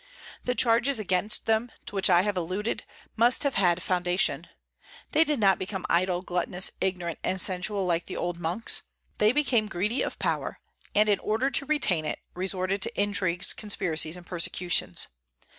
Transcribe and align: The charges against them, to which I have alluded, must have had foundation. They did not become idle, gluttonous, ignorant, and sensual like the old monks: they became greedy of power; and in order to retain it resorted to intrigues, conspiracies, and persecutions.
The 0.45 0.55
charges 0.55 0.97
against 0.97 1.45
them, 1.45 1.71
to 1.85 1.93
which 1.93 2.09
I 2.09 2.23
have 2.23 2.35
alluded, 2.35 2.85
must 3.15 3.43
have 3.43 3.53
had 3.53 3.83
foundation. 3.83 4.47
They 5.11 5.23
did 5.23 5.39
not 5.39 5.59
become 5.59 5.85
idle, 5.91 6.23
gluttonous, 6.23 6.71
ignorant, 6.81 7.19
and 7.23 7.39
sensual 7.39 7.85
like 7.85 8.05
the 8.05 8.17
old 8.17 8.39
monks: 8.39 8.81
they 9.19 9.31
became 9.31 9.67
greedy 9.67 10.01
of 10.01 10.17
power; 10.17 10.59
and 10.95 11.07
in 11.07 11.19
order 11.19 11.51
to 11.51 11.65
retain 11.67 12.03
it 12.05 12.17
resorted 12.33 12.81
to 12.81 12.99
intrigues, 12.99 13.53
conspiracies, 13.53 14.17
and 14.17 14.25
persecutions. 14.25 15.07